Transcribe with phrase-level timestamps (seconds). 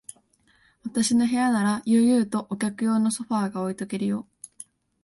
[0.83, 4.27] 私の部屋なら、悠々とお客用のソファーが置いとけるよ。